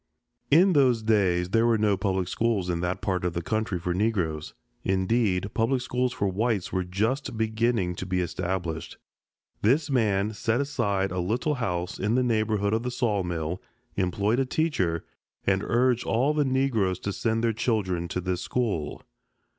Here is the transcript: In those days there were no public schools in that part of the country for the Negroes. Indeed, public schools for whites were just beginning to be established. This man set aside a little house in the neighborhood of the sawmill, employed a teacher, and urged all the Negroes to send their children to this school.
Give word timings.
In 0.49 0.73
those 0.73 1.03
days 1.03 1.51
there 1.51 1.67
were 1.67 1.77
no 1.77 1.95
public 1.95 2.27
schools 2.27 2.71
in 2.71 2.79
that 2.79 3.01
part 3.01 3.23
of 3.23 3.33
the 3.33 3.41
country 3.43 3.77
for 3.77 3.93
the 3.93 3.99
Negroes. 3.99 4.55
Indeed, 4.83 5.53
public 5.53 5.79
schools 5.83 6.11
for 6.11 6.27
whites 6.27 6.73
were 6.73 6.83
just 6.83 7.37
beginning 7.37 7.93
to 7.97 8.07
be 8.07 8.19
established. 8.19 8.97
This 9.61 9.91
man 9.91 10.33
set 10.33 10.59
aside 10.59 11.11
a 11.11 11.19
little 11.19 11.53
house 11.53 11.99
in 11.99 12.15
the 12.15 12.23
neighborhood 12.23 12.73
of 12.73 12.81
the 12.81 12.89
sawmill, 12.89 13.61
employed 13.95 14.39
a 14.39 14.45
teacher, 14.47 15.05
and 15.45 15.61
urged 15.63 16.03
all 16.03 16.33
the 16.33 16.45
Negroes 16.45 16.97
to 17.01 17.13
send 17.13 17.43
their 17.43 17.53
children 17.53 18.07
to 18.07 18.19
this 18.21 18.41
school. 18.41 19.03